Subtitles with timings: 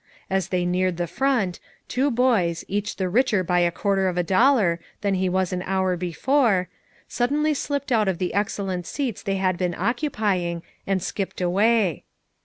[0.31, 4.23] As they neared the front, two boys, each the richer by a quarter of a
[4.23, 6.69] dollar then he was an hour before,
[7.07, 12.03] suddenly slipped out of the excellent seats they had been occupying and skipped away.